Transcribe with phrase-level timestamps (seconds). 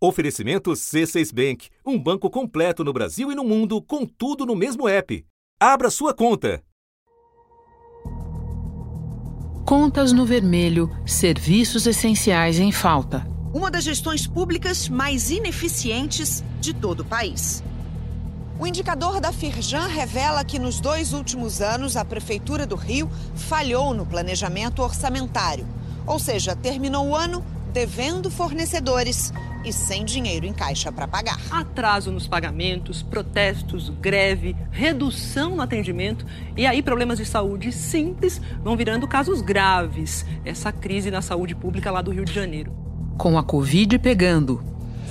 [0.00, 4.88] Oferecimento C6 Bank, um banco completo no Brasil e no mundo, com tudo no mesmo
[4.88, 5.26] app.
[5.58, 6.62] Abra sua conta.
[9.66, 13.26] Contas no vermelho, serviços essenciais em falta.
[13.52, 17.60] Uma das gestões públicas mais ineficientes de todo o país.
[18.60, 23.92] O indicador da Firjan revela que nos dois últimos anos a Prefeitura do Rio falhou
[23.92, 25.66] no planejamento orçamentário.
[26.06, 29.32] Ou seja, terminou o ano devendo fornecedores
[29.64, 31.38] e sem dinheiro em caixa para pagar.
[31.50, 36.24] Atraso nos pagamentos, protestos, greve, redução no atendimento
[36.56, 40.24] e aí problemas de saúde simples vão virando casos graves.
[40.44, 42.72] Essa crise na saúde pública lá do Rio de Janeiro.
[43.16, 44.62] Com a Covid pegando.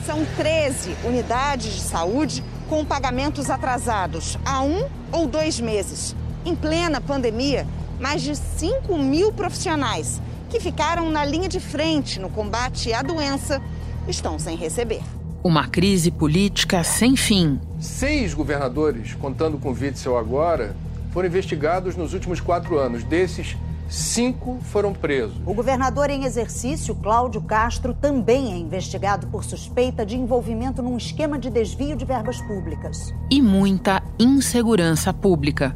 [0.05, 6.15] São 13 unidades de saúde com pagamentos atrasados há um ou dois meses.
[6.45, 7.67] Em plena pandemia,
[7.99, 13.61] mais de 5 mil profissionais que ficaram na linha de frente no combate à doença
[14.07, 15.01] estão sem receber.
[15.43, 17.59] Uma crise política sem fim.
[17.79, 20.75] Seis governadores, contando com Witzel agora,
[21.11, 23.03] foram investigados nos últimos quatro anos.
[23.03, 23.55] Desses,
[23.89, 25.37] cinco foram presos.
[25.45, 31.37] O governador em exercício, Cláudio Castro, também é investigado por suspeita de envolvimento num esquema
[31.39, 33.13] de desvio de verbas públicas.
[33.31, 35.75] E muita insegurança pública.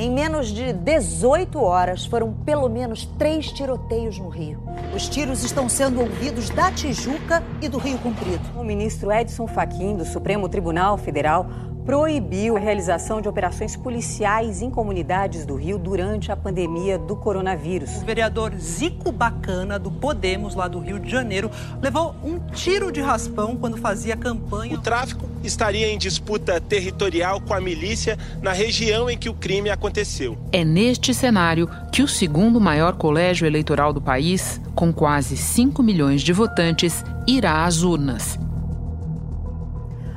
[0.00, 4.62] Em menos de 18 horas, foram pelo menos três tiroteios no Rio.
[4.94, 8.40] Os tiros estão sendo ouvidos da Tijuca e do Rio Comprido.
[8.56, 11.50] O ministro Edson Fachin, do Supremo Tribunal Federal,
[11.88, 17.96] proibiu a realização de operações policiais em comunidades do Rio durante a pandemia do coronavírus.
[17.96, 23.00] O vereador Zico Bacana, do Podemos, lá do Rio de Janeiro, levou um tiro de
[23.00, 24.74] raspão quando fazia campanha.
[24.74, 29.70] O tráfico estaria em disputa territorial com a milícia na região em que o crime
[29.70, 30.36] aconteceu.
[30.52, 36.22] É neste cenário que o segundo maior colégio eleitoral do país, com quase 5 milhões
[36.22, 38.38] de votantes, irá às urnas.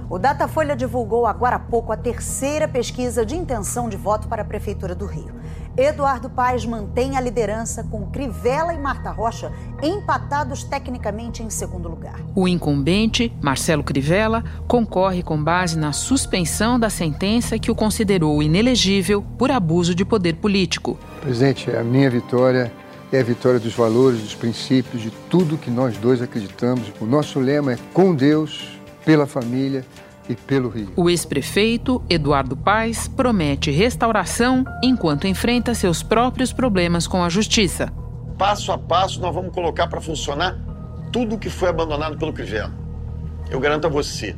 [0.09, 4.45] O Datafolha divulgou agora há pouco a terceira pesquisa de intenção de voto para a
[4.45, 5.40] Prefeitura do Rio.
[5.77, 9.51] Eduardo Paes mantém a liderança com Crivella e Marta Rocha
[9.81, 12.19] empatados tecnicamente em segundo lugar.
[12.35, 19.23] O incumbente, Marcelo Crivella, concorre com base na suspensão da sentença que o considerou inelegível
[19.37, 20.97] por abuso de poder político.
[21.21, 22.71] Presidente, a minha vitória
[23.11, 26.91] é a vitória dos valores, dos princípios, de tudo que nós dois acreditamos.
[26.99, 29.85] O nosso lema é com Deus, pela família
[30.29, 30.91] e pelo Rio.
[30.95, 37.91] O ex-prefeito, Eduardo Paes, promete restauração enquanto enfrenta seus próprios problemas com a justiça.
[38.37, 40.57] Passo a passo, nós vamos colocar para funcionar
[41.11, 42.73] tudo que foi abandonado pelo Crivella.
[43.49, 44.35] Eu garanto a você,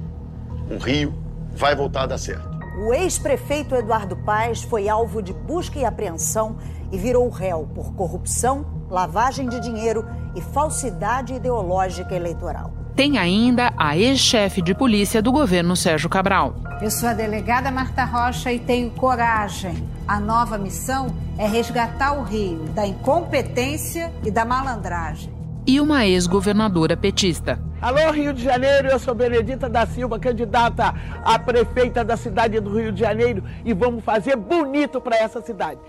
[0.70, 1.14] o Rio
[1.56, 2.52] vai voltar a dar certo.
[2.76, 6.58] O ex-prefeito Eduardo Paes foi alvo de busca e apreensão
[6.92, 10.04] e virou réu por corrupção, lavagem de dinheiro
[10.36, 12.73] e falsidade ideológica eleitoral.
[12.96, 16.56] Tem ainda a ex-chefe de polícia do governo Sérgio Cabral.
[16.80, 19.90] Eu sou a delegada Marta Rocha e tenho coragem.
[20.08, 21.08] A nova missão
[21.40, 25.34] é resgatar o Rio da incompetência e da malandragem.
[25.66, 27.60] E uma ex-governadora petista.
[27.82, 30.94] Alô, Rio de Janeiro, eu sou Benedita da Silva, candidata
[31.26, 35.80] a prefeita da cidade do Rio de Janeiro e vamos fazer bonito para essa cidade.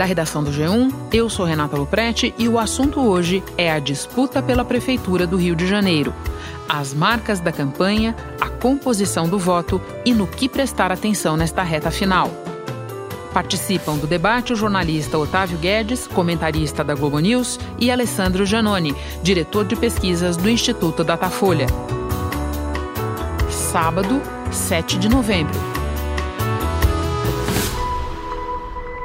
[0.00, 4.40] Da redação do G1, eu sou Renata Luprete e o assunto hoje é a disputa
[4.40, 6.14] pela Prefeitura do Rio de Janeiro.
[6.66, 11.90] As marcas da campanha, a composição do voto e no que prestar atenção nesta reta
[11.90, 12.30] final.
[13.34, 19.66] Participam do debate o jornalista Otávio Guedes, comentarista da Globo News, e Alessandro Giannoni, diretor
[19.66, 21.66] de pesquisas do Instituto Datafolha.
[23.50, 25.69] Sábado, 7 de novembro.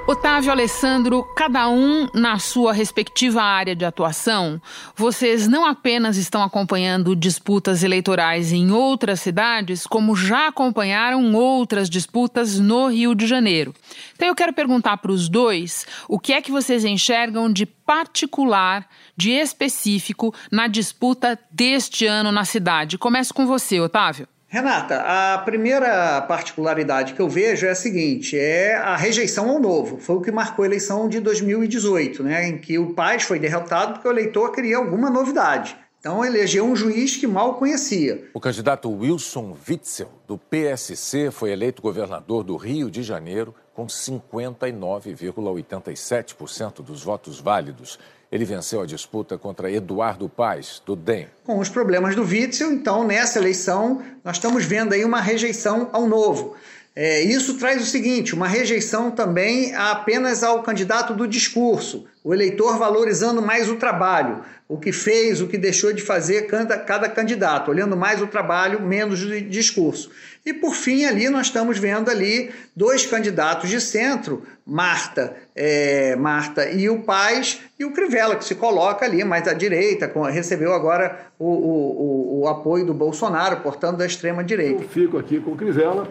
[0.08, 4.62] Otávio Alessandro, cada um na sua respectiva área de atuação,
[4.96, 12.60] vocês não apenas estão acompanhando disputas eleitorais em outras cidades, como já acompanharam outras disputas
[12.60, 13.74] no Rio de Janeiro.
[14.16, 18.88] Então eu quero perguntar para os dois o que é que vocês enxergam de particular,
[19.18, 23.00] de específico na disputa deste ano na cidade.
[23.00, 24.28] Começo com você, Otávio.
[24.48, 29.98] Renata, a primeira particularidade que eu vejo é a seguinte: é a rejeição ao novo.
[29.98, 33.94] Foi o que marcou a eleição de 2018, né, em que o Paz foi derrotado
[33.94, 35.76] porque o eleitor queria alguma novidade.
[36.06, 38.30] Então elegeu um juiz que mal conhecia.
[38.32, 46.84] O candidato Wilson Witzel, do PSC, foi eleito governador do Rio de Janeiro com 59,87%
[46.84, 47.98] dos votos válidos.
[48.36, 51.28] Ele venceu a disputa contra Eduardo Paes, do DEM.
[51.46, 56.06] Com os problemas do Witzel, então, nessa eleição, nós estamos vendo aí uma rejeição ao
[56.06, 56.54] novo.
[56.96, 62.78] É, isso traz o seguinte: uma rejeição também apenas ao candidato do discurso, o eleitor
[62.78, 67.70] valorizando mais o trabalho, o que fez, o que deixou de fazer cada, cada candidato,
[67.70, 70.10] olhando mais o trabalho, menos o discurso.
[70.46, 76.70] E por fim, ali nós estamos vendo ali dois candidatos de centro, Marta, é, Marta
[76.70, 81.28] e o Paz, e o Crivella, que se coloca ali mais à direita, recebeu agora
[81.38, 84.84] o, o, o, apoio do Bolsonaro, portanto, da extrema-direita.
[84.84, 86.08] Eu fico aqui com o Crivella,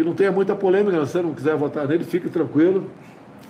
[0.00, 2.90] que não tenha muita polêmica, se você não quiser votar nele, fique tranquilo.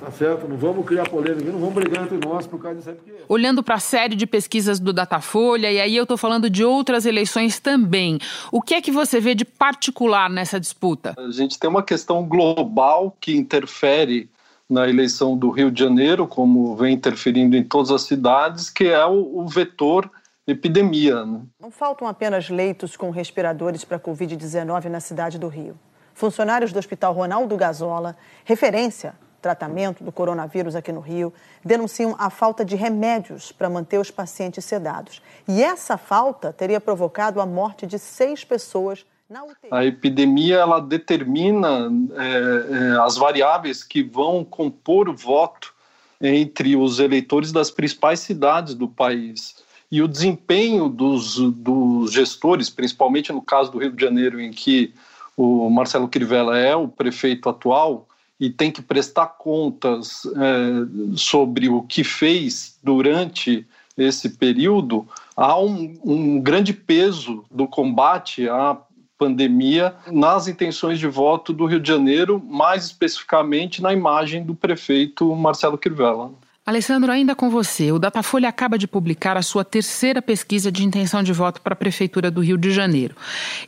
[0.01, 0.49] Tá certo?
[0.49, 2.97] Não vamos criar polêmica, não vamos brigar entre nós por causa disso aí.
[2.97, 3.13] Porque...
[3.29, 7.05] Olhando para a série de pesquisas do Datafolha, e aí eu estou falando de outras
[7.05, 8.19] eleições também,
[8.51, 11.15] o que é que você vê de particular nessa disputa?
[11.19, 14.31] A gente tem uma questão global que interfere
[14.69, 19.05] na eleição do Rio de Janeiro, como vem interferindo em todas as cidades, que é
[19.05, 20.11] o, o vetor
[20.47, 21.27] epidemia.
[21.27, 21.43] Né?
[21.61, 25.77] Não faltam apenas leitos com respiradores para Covid-19 na cidade do Rio.
[26.15, 31.33] Funcionários do Hospital Ronaldo Gazola, referência tratamento do coronavírus aqui no Rio,
[31.65, 35.23] denunciam a falta de remédios para manter os pacientes sedados.
[35.49, 39.69] E essa falta teria provocado a morte de seis pessoas na UTI.
[39.71, 45.73] A epidemia ela determina é, é, as variáveis que vão compor o voto
[46.21, 49.57] entre os eleitores das principais cidades do país.
[49.91, 54.95] E o desempenho dos, dos gestores, principalmente no caso do Rio de Janeiro, em que
[55.43, 58.07] o Marcelo Crivella é o prefeito atual,
[58.39, 63.67] e tem que prestar contas é, sobre o que fez durante
[63.97, 65.07] esse período,
[65.37, 68.79] há um, um grande peso do combate à
[69.19, 75.35] pandemia nas intenções de voto do Rio de Janeiro, mais especificamente na imagem do prefeito
[75.37, 76.31] Marcelo Crivella.
[76.67, 77.91] Alessandro, ainda com você.
[77.91, 81.77] O Datafolha acaba de publicar a sua terceira pesquisa de intenção de voto para a
[81.77, 83.17] Prefeitura do Rio de Janeiro.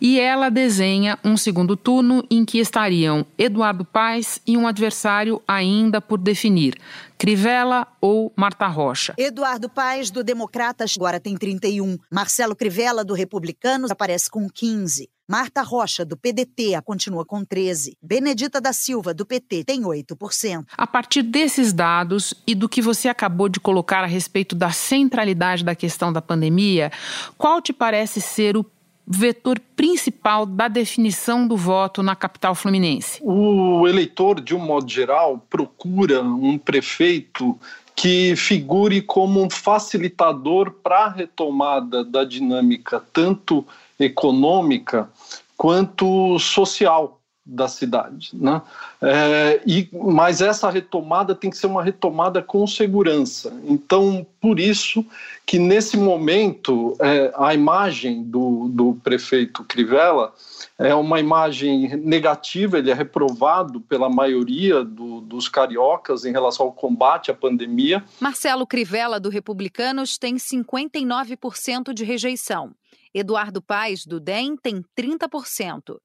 [0.01, 6.03] E ela desenha um segundo turno em que estariam Eduardo Paes e um adversário ainda
[6.03, 6.79] por definir.
[7.17, 9.15] Crivella ou Marta Rocha?
[9.17, 11.97] Eduardo Paes, do Democratas, agora tem 31.
[12.11, 15.09] Marcelo Crivella, do Republicanos, aparece com 15.
[15.29, 17.93] Marta Rocha, do PDT, continua com 13%.
[18.03, 20.65] Benedita da Silva, do PT, tem 8%.
[20.77, 25.65] A partir desses dados e do que você acabou de colocar a respeito da centralidade
[25.65, 26.91] da questão da pandemia,
[27.39, 28.67] qual te parece ser o
[29.07, 33.21] vetor principal da definição do voto na capital fluminense?
[33.23, 37.59] O eleitor, de um modo geral, procura um prefeito
[37.95, 43.67] que figure como um facilitador para a retomada da dinâmica tanto
[44.05, 45.09] econômica
[45.57, 48.63] quanto social da cidade, né?
[49.01, 53.53] É, e mas essa retomada tem que ser uma retomada com segurança.
[53.65, 55.05] Então, por isso
[55.45, 60.33] que nesse momento é, a imagem do, do prefeito Crivella
[60.79, 62.79] é uma imagem negativa.
[62.79, 68.05] Ele é reprovado pela maioria do, dos cariocas em relação ao combate à pandemia.
[68.21, 72.73] Marcelo Crivella do Republicanos tem 59% de rejeição.
[73.15, 75.99] Eduardo Paes, do DEM, tem 30%.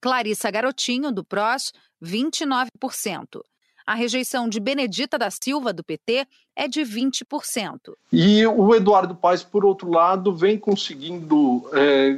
[0.00, 1.72] Clarissa Garotinho, do PROS,
[2.02, 3.40] 29%.
[3.86, 7.92] A rejeição de Benedita da Silva, do PT, é de 20%.
[8.10, 12.08] E o Eduardo Paes, por outro lado, vem conseguindo é,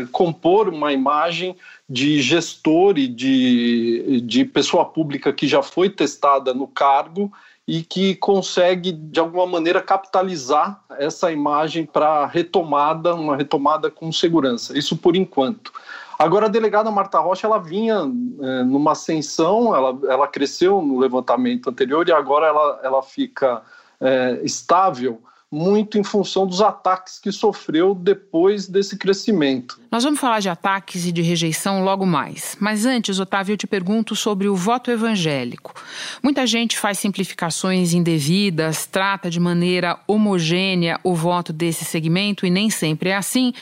[0.00, 1.56] é, compor uma imagem
[1.88, 7.32] de gestor e de, de pessoa pública que já foi testada no cargo
[7.72, 14.76] e que consegue, de alguma maneira, capitalizar essa imagem para retomada, uma retomada com segurança.
[14.76, 15.72] Isso por enquanto.
[16.18, 17.94] Agora, a delegada Marta Rocha, ela vinha
[18.42, 23.62] é, numa ascensão, ela, ela cresceu no levantamento anterior e agora ela, ela fica
[23.98, 25.22] é, estável
[25.52, 29.78] muito em função dos ataques que sofreu depois desse crescimento.
[29.90, 32.56] Nós vamos falar de ataques e de rejeição logo mais.
[32.58, 35.74] Mas antes, Otávio, eu te pergunto sobre o voto evangélico.
[36.22, 42.70] Muita gente faz simplificações indevidas, trata de maneira homogênea o voto desse segmento e nem
[42.70, 43.52] sempre é assim.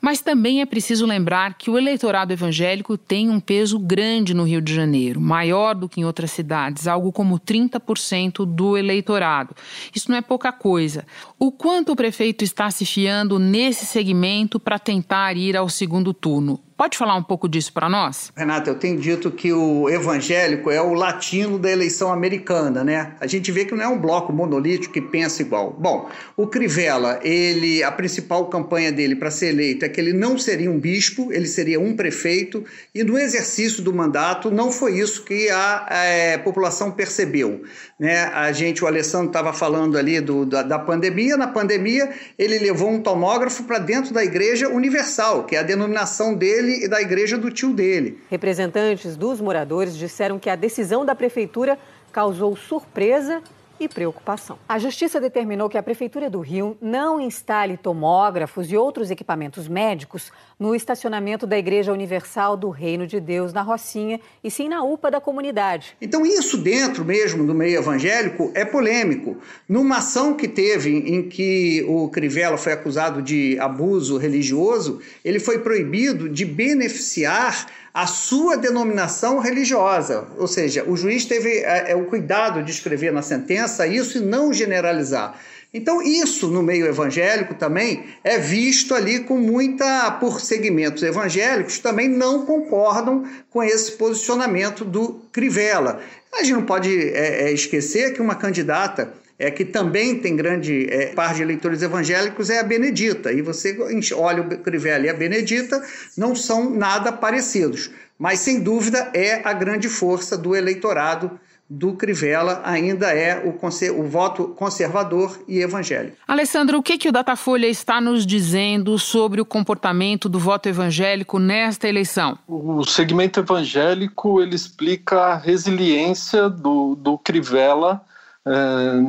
[0.00, 4.60] Mas também é preciso lembrar que o eleitorado evangélico tem um peso grande no Rio
[4.60, 9.54] de Janeiro, maior do que em outras cidades, algo como 30% do eleitorado.
[9.94, 11.06] Isso não é pouca coisa.
[11.38, 16.60] O quanto o prefeito está se fiando nesse segmento para tentar ir ao segundo turno?
[16.78, 18.30] Pode falar um pouco disso para nós?
[18.36, 23.16] Renata, eu tenho dito que o evangélico é o latino da eleição americana, né?
[23.18, 25.76] A gente vê que não é um bloco monolítico que pensa igual.
[25.76, 30.38] Bom, o Crivella, ele, a principal campanha dele para ser eleito é que ele não
[30.38, 35.24] seria um bispo, ele seria um prefeito, e no exercício do mandato não foi isso
[35.24, 37.60] que a, é, população percebeu.
[37.98, 38.26] Né?
[38.26, 42.08] A gente, o Alessandro estava falando ali do, da, da pandemia, na pandemia
[42.38, 46.84] ele levou um tomógrafo para dentro da Igreja Universal, que é a denominação dele dele
[46.84, 48.20] e da igreja do tio dele.
[48.30, 51.78] Representantes dos moradores disseram que a decisão da prefeitura
[52.12, 53.42] causou surpresa
[53.80, 54.58] e preocupação.
[54.68, 60.32] A Justiça determinou que a Prefeitura do Rio não instale tomógrafos e outros equipamentos médicos
[60.58, 65.10] no estacionamento da Igreja Universal do Reino de Deus, na Rocinha, e sim na UPA
[65.10, 65.96] da comunidade.
[66.00, 69.36] Então, isso dentro mesmo do meio evangélico é polêmico.
[69.68, 75.58] Numa ação que teve em que o Crivella foi acusado de abuso religioso, ele foi
[75.60, 80.26] proibido de beneficiar a sua denominação religiosa.
[80.36, 84.20] Ou seja, o juiz teve é, é, o cuidado de escrever na sentença isso e
[84.20, 85.38] não generalizar.
[85.72, 90.10] Então, isso no meio evangélico também é visto ali com muita.
[90.12, 96.00] por segmentos evangélicos também não concordam com esse posicionamento do Crivella.
[96.32, 100.88] A gente não pode é, é, esquecer que uma candidata é, que também tem grande
[100.90, 103.32] é, parte de eleitores evangélicos é a Benedita.
[103.32, 103.76] E você
[104.14, 105.80] olha o Crivella e a Benedita,
[106.16, 107.90] não são nada parecidos.
[108.18, 111.38] Mas, sem dúvida, é a grande força do eleitorado
[111.70, 116.16] do Crivella ainda é o, o, voto conservador e evangélico.
[116.26, 121.38] Alessandro, o que, que o Datafolha está nos dizendo sobre o comportamento do voto evangélico
[121.38, 122.38] nesta eleição?
[122.48, 128.00] O segmento evangélico ele explica a resiliência do, do Crivella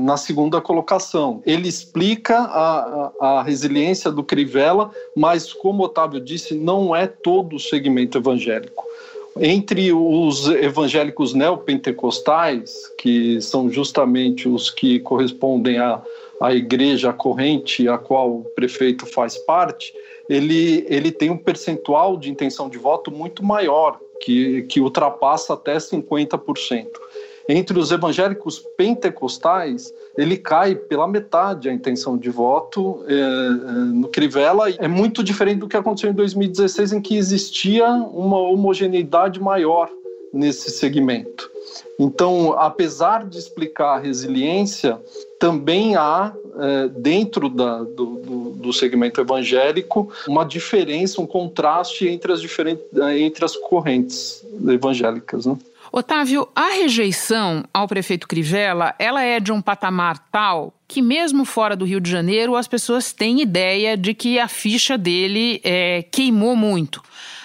[0.04, 1.42] na segunda colocação.
[1.46, 7.56] Ele explica a, a, a, resiliência do Crivella, mas, como Otávio disse, não é todo
[7.56, 8.84] o segmento evangélico.
[9.40, 16.02] Entre os evangélicos neopentecostais, que são justamente os que correspondem à,
[16.42, 19.94] à igreja corrente a qual o prefeito faz parte,
[20.28, 25.78] ele, ele tem um percentual de intenção de voto muito maior, que, que ultrapassa até
[25.78, 26.88] 50%.
[27.52, 33.40] Entre os evangélicos pentecostais, ele cai pela metade a intenção de voto é,
[33.92, 34.70] no Crivella.
[34.70, 39.90] É muito diferente do que aconteceu em 2016, em que existia uma homogeneidade maior
[40.32, 41.50] nesse segmento.
[41.98, 45.02] Então, apesar de explicar a resiliência,
[45.40, 52.32] também há, é, dentro da, do, do, do, segmento evangélico, uma diferença, um contraste entre
[52.32, 52.86] as, diferentes,
[53.18, 55.48] entre as correntes evangélicas.
[55.48, 55.58] Né?
[55.92, 61.76] Otávio, a rejeição ao prefeito Crivella, ela é de um patamar tal que mesmo fora
[61.76, 66.56] do Rio de Janeiro as pessoas têm ideia de que a ficha dele é, queimou
[66.56, 67.02] muito.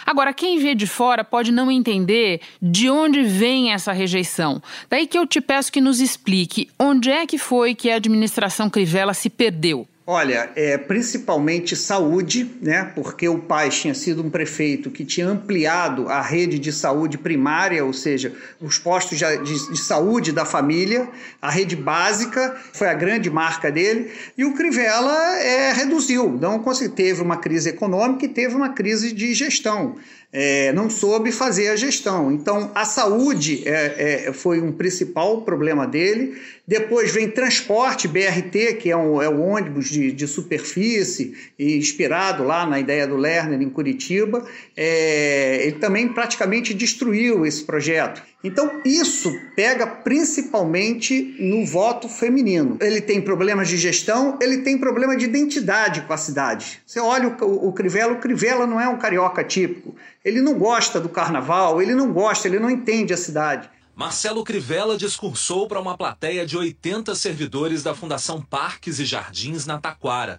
[0.07, 4.63] Agora, quem vê de fora pode não entender de onde vem essa rejeição.
[4.91, 8.69] Daí que eu te peço que nos explique onde é que foi que a administração
[8.69, 9.89] Crivella se perdeu.
[10.07, 12.93] Olha, é, principalmente saúde, né?
[12.95, 17.83] Porque o pai tinha sido um prefeito que tinha ampliado a rede de saúde primária,
[17.83, 18.31] ou seja,
[18.61, 21.09] os postos de, de, de saúde da família,
[21.41, 26.63] a rede básica foi a grande marca dele, e o Crivella é, reduziu, não
[26.95, 29.97] teve uma crise econômica e teve uma crise de gestão
[30.37, 32.33] é, não soube fazer a gestão.
[32.33, 36.37] Então, a saúde é, é, foi um principal problema dele.
[36.67, 42.67] Depois vem transporte, BRT, que é, um, é o ônibus de, de, superfície, inspirado lá
[42.67, 44.45] na ideia do Lerner em Curitiba.
[44.77, 48.21] É, ele também praticamente destruiu esse projeto.
[48.45, 52.77] Então, isso pega principalmente no voto feminino.
[52.79, 56.83] Ele tem problemas de gestão, ele tem problema de identidade com a cidade.
[56.85, 59.97] Você olha o, o, o Crivella, o Crivella não é um carioca típico.
[60.23, 63.71] Ele não gosta do carnaval, ele não gosta, ele não entende a cidade.
[63.97, 69.79] Marcelo Crivella discursou para uma plateia de 80 servidores da Fundação Parques e Jardins na
[69.79, 70.39] Taquara.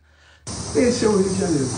[0.75, 1.69] Esse é o Rio de Janeiro.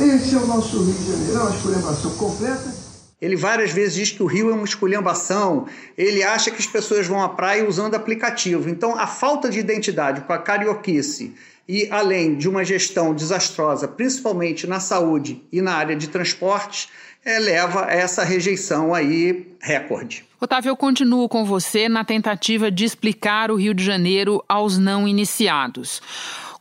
[0.00, 1.36] Esse é o nosso Rio de Janeiro.
[1.36, 2.83] É uma esculhambação completa
[3.24, 5.66] ele várias vezes diz que o Rio é uma esculhambação.
[5.96, 8.68] Ele acha que as pessoas vão à praia usando aplicativo.
[8.68, 11.34] Então, a falta de identidade com a carioquice
[11.66, 16.90] e além de uma gestão desastrosa, principalmente na saúde e na área de transportes,
[17.24, 20.26] é, leva a essa rejeição aí recorde.
[20.38, 25.08] Otávio, eu continuo com você na tentativa de explicar o Rio de Janeiro aos não
[25.08, 26.02] iniciados.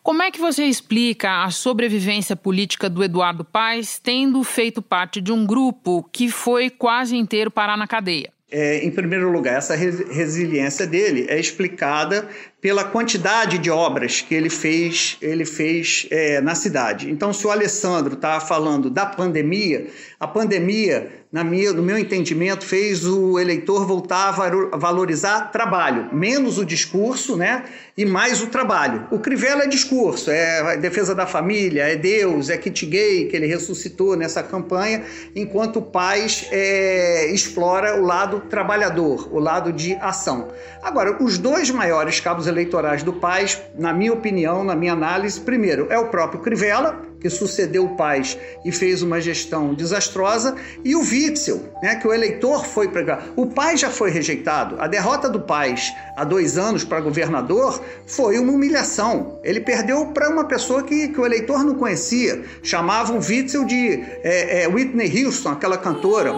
[0.03, 5.31] Como é que você explica a sobrevivência política do Eduardo Paes tendo feito parte de
[5.31, 8.29] um grupo que foi quase inteiro parar na cadeia?
[8.51, 12.27] É, em primeiro lugar, essa resiliência dele é explicada
[12.63, 17.12] pela quantidade de obras que ele fez, ele fez é, na cidade.
[17.12, 22.63] Então, se o Alessandro está falando da pandemia, a pandemia, na minha, no meu entendimento,
[22.63, 27.65] fez o eleitor voltar a valorizar trabalho, menos o discurso, né,
[27.98, 29.08] e mais o trabalho.
[29.12, 33.48] O Crivella é discurso, é defesa da família, é Deus, é kit gay que ele
[33.48, 35.03] ressuscitou nessa campanha,
[35.36, 40.48] enquanto o Paz é, explora o lado trabalhador, o lado de ação.
[40.82, 45.88] Agora, os dois maiores cabos eleitorais do Paz, na minha opinião, na minha análise, primeiro
[45.89, 51.00] é o próprio Crivella, que sucedeu o Paz e fez uma gestão desastrosa, e o
[51.00, 53.29] Witzel, né, que o eleitor foi pregar.
[53.38, 54.75] O Paz já foi rejeitado.
[54.77, 59.39] A derrota do Paz há dois anos para governador foi uma humilhação.
[59.41, 62.43] Ele perdeu para uma pessoa que, que o eleitor não conhecia.
[62.62, 66.33] Chamavam Witzel de é, é, Whitney Houston, aquela cantora.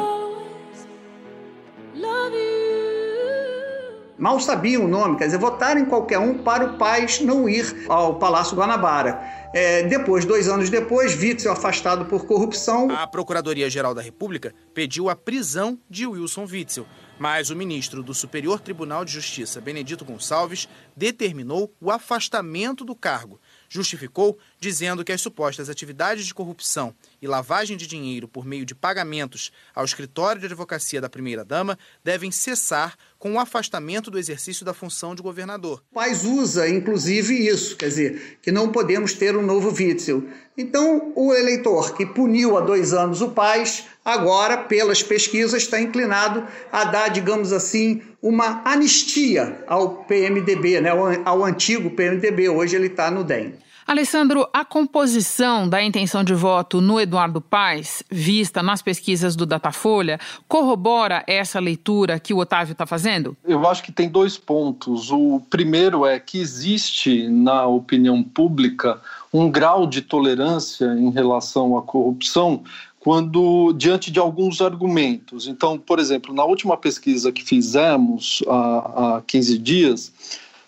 [4.17, 7.85] Mal sabiam o nome, quer dizer, votaram em qualquer um para o Paz não ir
[7.89, 9.19] ao Palácio Guanabara.
[9.53, 12.89] É, depois, dois anos depois, Witzel afastado por corrupção.
[12.91, 16.85] A Procuradoria-Geral da República pediu a prisão de Wilson Witzel,
[17.19, 23.39] mas o ministro do Superior Tribunal de Justiça, Benedito Gonçalves, determinou o afastamento do cargo.
[23.75, 28.73] Justificou dizendo que as supostas atividades de corrupção e lavagem de dinheiro por meio de
[28.73, 34.73] pagamentos ao escritório de advocacia da primeira-dama devem cessar com o afastamento do exercício da
[34.73, 35.83] função de governador.
[35.91, 40.23] O Paz usa, inclusive, isso, quer dizer, que não podemos ter um novo Witzel.
[40.57, 46.47] Então, o eleitor que puniu há dois anos o Paz, agora, pelas pesquisas, está inclinado
[46.71, 50.91] a dar, digamos assim, uma anistia ao PMDB, né,
[51.25, 52.47] ao antigo PMDB.
[52.47, 53.64] Hoje ele está no DEM.
[53.87, 60.19] Alessandro, a composição da intenção de voto no Eduardo Paes, vista nas pesquisas do Datafolha,
[60.47, 63.37] corrobora essa leitura que o Otávio está fazendo?
[63.45, 65.11] Eu acho que tem dois pontos.
[65.11, 68.99] O primeiro é que existe na opinião pública
[69.31, 72.63] um grau de tolerância em relação à corrupção
[72.99, 75.47] quando diante de alguns argumentos.
[75.47, 80.11] Então, por exemplo, na última pesquisa que fizemos há, há 15 dias,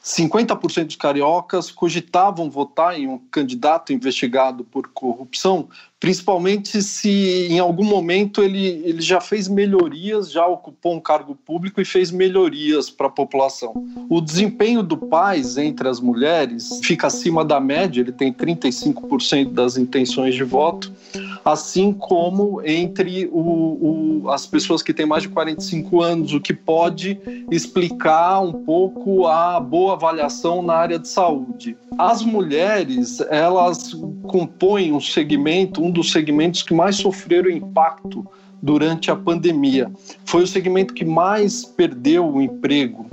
[0.07, 5.67] 50% dos cariocas cogitavam votar em um candidato investigado por corrupção,
[5.99, 11.81] principalmente se em algum momento ele, ele já fez melhorias, já ocupou um cargo público
[11.81, 13.73] e fez melhorias para a população.
[14.07, 19.75] O desempenho do Paz entre as mulheres fica acima da média, ele tem 35% das
[19.75, 20.93] intenções de voto,
[21.43, 26.53] assim como entre o, o, as pessoas que têm mais de 45 anos, o que
[26.53, 31.75] pode explicar um pouco a boa avaliação na área de saúde.
[31.97, 33.93] As mulheres, elas
[34.27, 38.25] compõem um segmento, um dos segmentos que mais sofreram impacto
[38.61, 39.91] durante a pandemia.
[40.25, 43.07] Foi o segmento que mais perdeu o emprego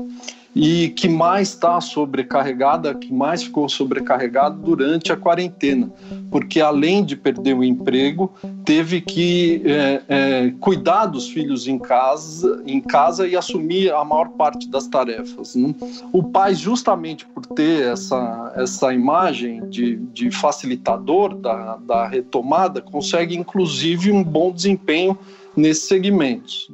[0.54, 5.90] e que mais está sobrecarregada, que mais ficou sobrecarregada durante a quarentena,
[6.30, 8.32] porque além de perder o emprego,
[8.64, 14.28] teve que é, é, cuidar dos filhos em casa, em casa e assumir a maior
[14.30, 15.56] parte das tarefas.
[15.56, 15.74] Né?
[16.12, 23.36] O pai, justamente por ter essa, essa imagem de, de facilitador da, da retomada, consegue
[23.36, 25.18] inclusive um bom desempenho
[25.56, 26.68] nesses segmentos.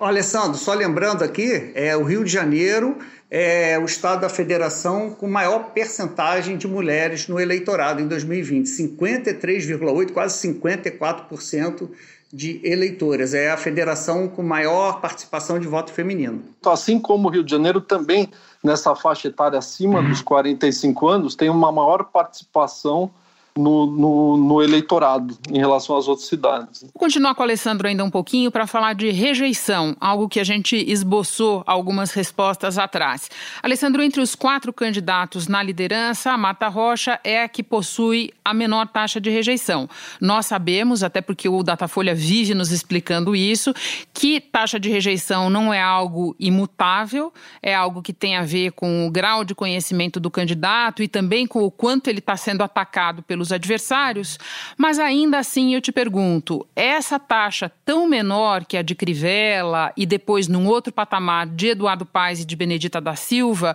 [0.00, 2.98] Alessandro, só lembrando aqui, é o Rio de Janeiro
[3.30, 10.12] é o estado da federação com maior percentagem de mulheres no eleitorado em 2020, 53,8,
[10.12, 11.88] quase 54%
[12.32, 13.34] de eleitoras.
[13.34, 16.42] É a federação com maior participação de voto feminino.
[16.60, 18.30] Então, assim como o Rio de Janeiro também
[18.62, 23.10] nessa faixa etária acima dos 45 anos tem uma maior participação
[23.56, 26.82] no, no, no, eleitorado em relação às outras cidades.
[26.82, 30.44] Vou continuar com o Alessandro ainda um pouquinho para falar de rejeição, algo que a
[30.44, 33.30] gente esboçou algumas respostas atrás.
[33.62, 38.52] Alessandro, entre os quatro candidatos na liderança, a Mata Rocha é a que possui a
[38.52, 39.88] menor taxa de rejeição.
[40.20, 43.74] Nós sabemos, até porque o Datafolha vive nos explicando isso,
[44.12, 49.06] que taxa de rejeição não é algo imutável, é algo que tem a ver com
[49.06, 53.22] o grau de conhecimento do candidato e também com o quanto ele está sendo atacado
[53.22, 54.38] pelos os adversários,
[54.76, 60.04] mas ainda assim eu te pergunto: essa taxa tão menor que a de Crivella e
[60.04, 63.74] depois num outro patamar de Eduardo Paes e de Benedita da Silva,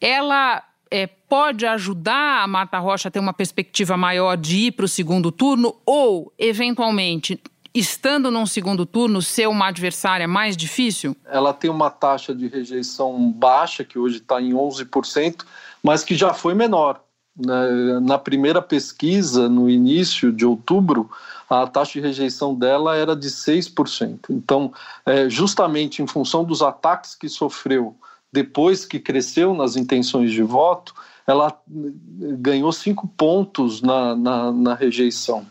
[0.00, 4.84] ela é, pode ajudar a Marta Rocha a ter uma perspectiva maior de ir para
[4.84, 7.40] o segundo turno ou, eventualmente,
[7.74, 11.16] estando num segundo turno, ser uma adversária mais difícil?
[11.26, 15.44] Ela tem uma taxa de rejeição baixa, que hoje está em 11%,
[15.82, 17.02] mas que já foi menor.
[17.36, 21.10] Na, na primeira pesquisa, no início de outubro,
[21.50, 24.18] a taxa de rejeição dela era de 6%.
[24.30, 24.72] Então,
[25.04, 27.96] é, justamente em função dos ataques que sofreu
[28.34, 30.92] depois que cresceu nas intenções de voto,
[31.24, 35.46] ela ganhou cinco pontos na, na, na rejeição.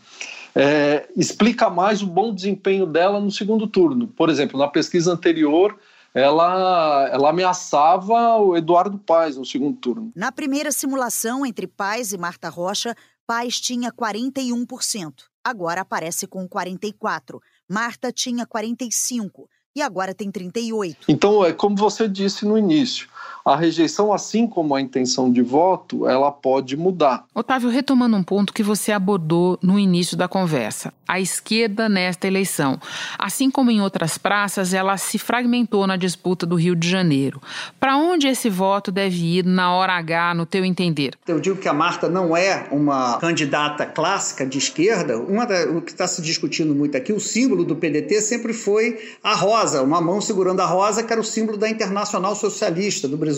[0.54, 4.06] É, explica mais o bom desempenho dela no segundo turno.
[4.06, 5.76] Por exemplo, na pesquisa anterior,
[6.14, 10.12] ela, ela ameaçava o Eduardo Paes no segundo turno.
[10.14, 12.94] Na primeira simulação entre Paes e Marta Rocha,
[13.26, 15.12] Paes tinha 41%.
[15.42, 17.40] Agora aparece com 44%.
[17.68, 19.46] Marta tinha 45%.
[19.76, 21.06] e agora tem 38.
[21.08, 23.08] Então, é como você disse no início,
[23.44, 27.26] a rejeição, assim como a intenção de voto, ela pode mudar.
[27.34, 32.80] Otávio, retomando um ponto que você abordou no início da conversa, a esquerda nesta eleição.
[33.18, 37.42] Assim como em outras praças, ela se fragmentou na disputa do Rio de Janeiro.
[37.78, 41.14] Para onde esse voto deve ir na hora H, no teu entender?
[41.28, 45.18] Eu digo que a Marta não é uma candidata clássica de esquerda.
[45.18, 48.98] Uma da, o que está se discutindo muito aqui, o símbolo do PDT sempre foi
[49.22, 53.18] a rosa, uma mão segurando a rosa, que era o símbolo da Internacional Socialista do
[53.18, 53.33] Brasil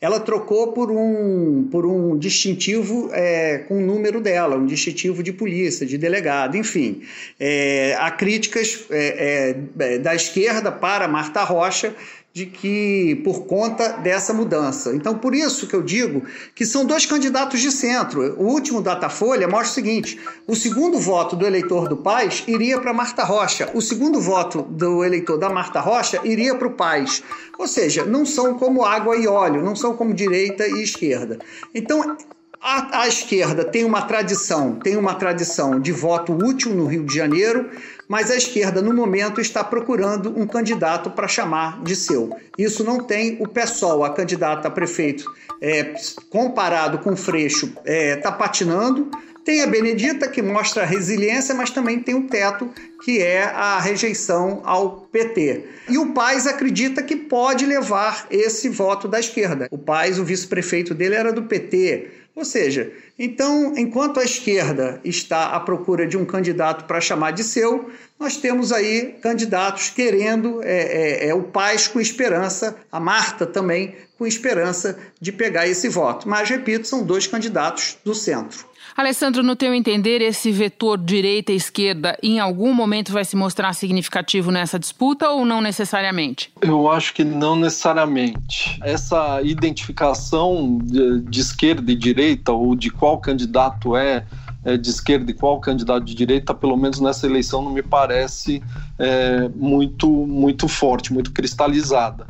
[0.00, 5.32] Ela trocou por um, por um distintivo é, com o número dela, um distintivo de
[5.32, 7.02] polícia, de delegado, enfim.
[7.38, 9.54] É, há críticas é
[10.00, 11.94] da esquerda para Marta Rocha
[12.32, 14.94] de que por conta dessa mudança.
[14.94, 16.22] Então, por isso que eu digo
[16.54, 18.36] que são dois candidatos de centro.
[18.38, 22.92] O último Datafolha mostra o seguinte: o segundo voto do eleitor do Paz iria para
[22.92, 27.22] Marta Rocha, o segundo voto do eleitor da Marta Rocha iria para o Paz.
[27.58, 31.38] Ou seja, não são como água e óleo, não são como direita e esquerda.
[31.74, 32.16] Então,
[32.62, 37.14] a, a, esquerda tem uma tradição, tem uma tradição de voto útil no Rio de
[37.14, 37.70] Janeiro,
[38.10, 42.36] mas a esquerda, no momento, está procurando um candidato para chamar de seu.
[42.58, 45.24] Isso não tem o PSOL, a candidata a prefeito,
[45.62, 45.94] é,
[46.28, 49.08] comparado com o Freixo, está é, tá patinando.
[49.44, 52.68] Tem a Benedita, que mostra resiliência, mas também tem o teto,
[53.04, 55.64] que é a rejeição ao PT.
[55.88, 59.68] E o Paz acredita que pode levar esse voto da esquerda.
[59.70, 62.10] O Paz, o vice-prefeito dele, era do PT.
[62.34, 67.44] Ou seja, então, enquanto a esquerda está à procura de um candidato para chamar de
[67.44, 73.46] seu, nós temos aí candidatos querendo é, é, é, o Paz com esperança, a Marta
[73.46, 76.28] também com esperança de pegar esse voto.
[76.28, 78.69] Mas, repito, são dois candidatos do centro.
[78.96, 83.72] Alessandro, no teu entender, esse vetor direita e esquerda em algum momento vai se mostrar
[83.72, 86.52] significativo nessa disputa ou não necessariamente?
[86.60, 88.78] Eu acho que não necessariamente.
[88.82, 94.24] Essa identificação de, de esquerda e direita ou de qual candidato é
[94.64, 98.62] é, de esquerda e qual candidato de direita, pelo menos nessa eleição, não me parece
[98.98, 102.26] é, muito, muito forte, muito cristalizada.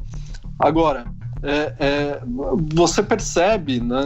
[0.59, 1.07] Agora,
[1.42, 2.20] é, é,
[2.72, 4.03] você percebe, né,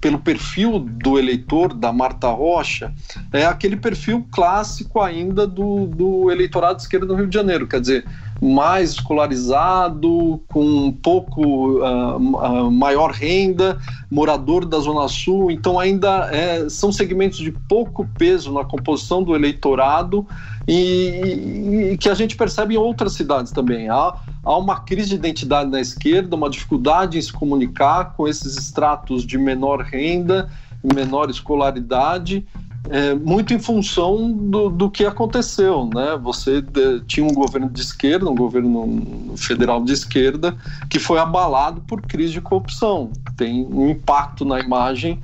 [0.00, 2.92] pelo perfil do eleitor da Marta Rocha,
[3.32, 7.80] é aquele perfil clássico ainda do, do eleitorado de esquerda do Rio de Janeiro, quer
[7.80, 8.04] dizer,
[8.40, 13.78] mais escolarizado, com um pouco uh, uh, maior renda,
[14.10, 19.34] morador da Zona Sul, então ainda é, são segmentos de pouco peso na composição do
[19.34, 20.26] eleitorado
[20.66, 23.88] e, e que a gente percebe em outras cidades também.
[23.88, 28.56] Há, há uma crise de identidade na esquerda, uma dificuldade em se comunicar com esses
[28.56, 30.50] estratos de menor renda,
[30.82, 32.46] menor escolaridade,
[32.88, 36.18] é, muito em função do, do que aconteceu, né?
[36.22, 40.56] Você de, tinha um governo de esquerda, um governo federal de esquerda,
[40.88, 43.10] que foi abalado por crise de corrupção.
[43.36, 45.20] Tem um impacto na imagem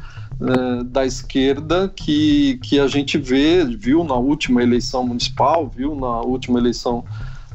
[0.48, 6.20] é, da esquerda que, que a gente vê, viu na última eleição municipal, viu na
[6.20, 7.04] última eleição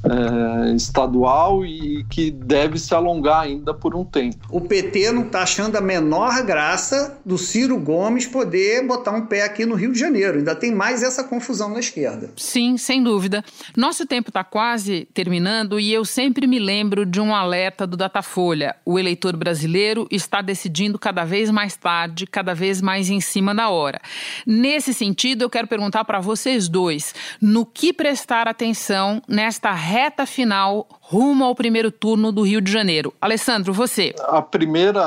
[0.08, 4.48] é, estadual e que deve se alongar ainda por um tempo.
[4.50, 9.44] O PT não está achando a menor graça do Ciro Gomes poder botar um pé
[9.44, 10.38] aqui no Rio de Janeiro.
[10.38, 12.32] Ainda tem mais essa confusão na esquerda.
[12.36, 13.44] Sim, sem dúvida.
[13.76, 18.76] Nosso tempo está quase terminando e eu sempre me lembro de um alerta do Datafolha.
[18.86, 23.70] O eleitor brasileiro está decidindo cada vez mais tarde, cada vez mais em cima da
[23.70, 24.00] hora.
[24.46, 30.88] Nesse sentido, eu quero perguntar para vocês dois: no que prestar atenção nesta reta final
[31.02, 33.12] rumo ao primeiro turno do Rio de Janeiro.
[33.20, 34.14] Alessandro, você.
[34.28, 35.04] A primeira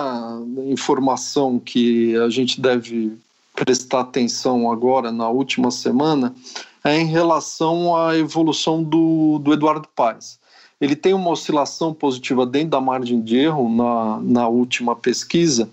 [0.66, 3.16] informação que a gente deve
[3.54, 6.34] prestar atenção agora, na última semana,
[6.82, 10.40] é em relação à evolução do, do Eduardo Paes.
[10.80, 15.68] Ele tem uma oscilação positiva dentro da margem de erro na, na última pesquisa.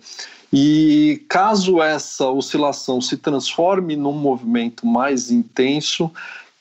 [0.54, 6.12] E caso essa oscilação se transforme num movimento mais intenso,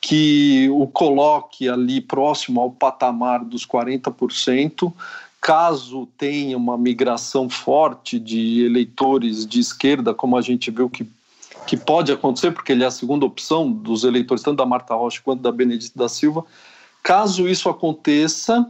[0.07, 4.93] que o coloque ali próximo ao patamar dos 40%,
[5.41, 11.05] caso tenha uma migração forte de eleitores de esquerda, como a gente viu que,
[11.67, 15.21] que pode acontecer, porque ele é a segunda opção dos eleitores, tanto da Marta Rocha
[15.25, 16.45] quanto da Benedita da Silva,
[17.03, 18.65] caso isso aconteça,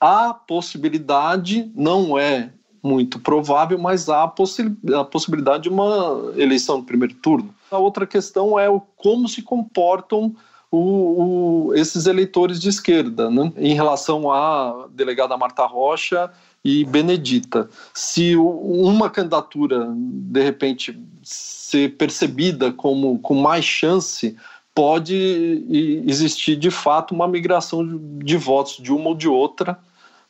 [0.00, 2.50] a possibilidade, não é
[2.82, 7.54] muito provável, mas há a, possi a possibilidade de uma eleição no primeiro turno.
[7.70, 10.34] A outra questão é o como se comportam
[10.70, 13.52] o, o, esses eleitores de esquerda, né?
[13.56, 16.30] em relação à delegada Marta Rocha
[16.64, 17.68] e Benedita.
[17.92, 24.36] Se uma candidatura, de repente, ser percebida como com mais chance
[24.74, 25.64] pode
[26.06, 27.84] existir de fato uma migração
[28.18, 29.78] de votos de uma ou de outra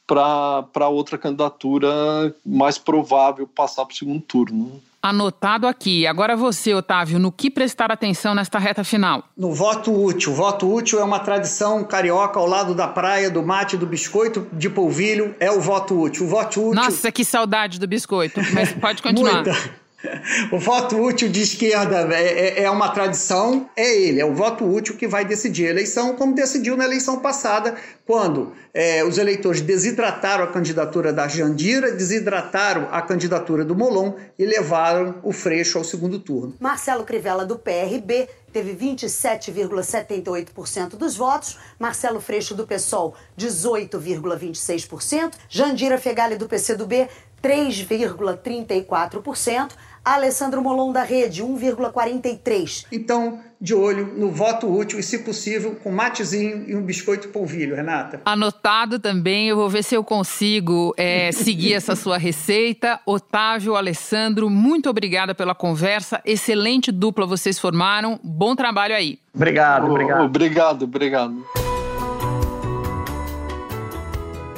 [0.06, 4.82] para outra candidatura mais provável passar para o segundo turno.
[5.02, 6.06] Anotado aqui.
[6.06, 9.24] Agora você, Otávio, no que prestar atenção nesta reta final?
[9.36, 10.32] No voto útil.
[10.32, 14.46] O voto útil é uma tradição carioca ao lado da praia, do mate, do biscoito
[14.52, 15.34] de polvilho.
[15.40, 16.26] É o voto útil.
[16.26, 16.74] O voto útil.
[16.74, 18.40] Nossa, que saudade do biscoito.
[18.52, 19.42] Mas pode continuar.
[19.42, 19.79] Muita.
[20.50, 24.64] O voto útil de esquerda é, é, é, uma tradição, é ele, é o voto
[24.64, 29.60] útil que vai decidir a eleição, como decidiu na eleição passada, quando é, os eleitores
[29.60, 35.84] desidrataram a candidatura da Jandira, desidrataram a candidatura do Molon e levaram o Freixo ao
[35.84, 36.54] segundo turno.
[36.58, 46.34] Marcelo Crivella, do PRB, teve 27,78% dos votos, Marcelo Freixo, do PSOL, 18,26%, Jandira Fegali,
[46.36, 47.08] do PCdoB,
[47.42, 49.70] 3,34%,
[50.04, 52.86] Alessandro Molon da Rede, 1,43.
[52.90, 57.76] Então, de olho no voto útil e, se possível, com matezinho e um biscoito polvilho,
[57.76, 58.20] Renata.
[58.24, 62.98] Anotado também, eu vou ver se eu consigo é, seguir essa sua receita.
[63.04, 66.20] Otávio, Alessandro, muito obrigada pela conversa.
[66.24, 68.18] Excelente dupla vocês formaram.
[68.24, 69.18] Bom trabalho aí.
[69.34, 70.24] Obrigado, obrigado.
[70.24, 71.44] Obrigado, obrigado.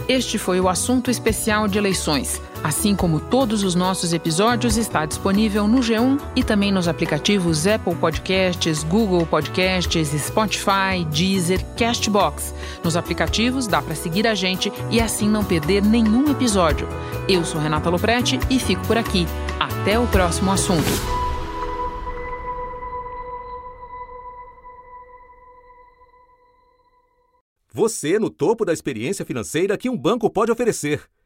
[0.08, 2.40] Este foi o assunto especial de eleições.
[2.62, 7.96] Assim como todos os nossos episódios, está disponível no G1 e também nos aplicativos Apple
[7.96, 12.54] Podcasts, Google Podcasts, Spotify, Deezer, Castbox.
[12.84, 16.86] Nos aplicativos dá para seguir a gente e assim não perder nenhum episódio.
[17.28, 19.26] Eu sou Renata Loprete e fico por aqui.
[19.58, 21.22] Até o próximo assunto.
[27.74, 31.02] Você no topo da experiência financeira que um banco pode oferecer.